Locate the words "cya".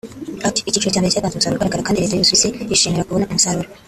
0.91-1.01